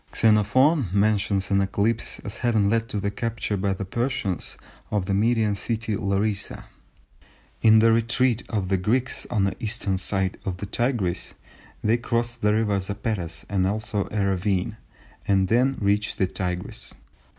Xenophon 0.15 0.87
mentions 0.91 1.51
an 1.51 1.61
eclipse 1.61 2.17
as 2.25 2.37
having 2.37 2.71
led 2.71 2.89
to 2.89 2.99
the 2.99 3.11
capture 3.11 3.55
by 3.55 3.71
the 3.71 3.85
Persians 3.85 4.57
of 4.89 5.05
the 5.05 5.13
Median 5.13 5.53
city 5.53 5.95
Larissa. 5.95 6.65
In 7.61 7.77
the 7.77 7.91
retreat 7.91 8.41
of 8.49 8.69
the 8.69 8.77
Greeks 8.77 9.27
on 9.29 9.43
the 9.43 9.55
eastern 9.63 9.99
side 9.99 10.39
of 10.43 10.57
the 10.57 10.65
Tigris, 10.65 11.35
they 11.83 11.97
crossed 11.97 12.41
the 12.41 12.51
river 12.55 12.79
Zapetes 12.79 13.45
and 13.47 13.67
also 13.67 14.07
a 14.09 14.25
ravine, 14.25 14.75
and 15.27 15.49
then 15.49 15.77
reached 15.79 16.17
the 16.17 16.25
Tigris. 16.25 16.95